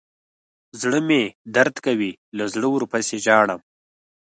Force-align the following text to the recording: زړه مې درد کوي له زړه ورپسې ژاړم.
زړه 0.81 0.99
مې 1.07 1.21
درد 1.55 1.75
کوي 1.85 2.11
له 2.37 2.45
زړه 2.53 2.67
ورپسې 2.71 3.15
ژاړم. 3.25 3.61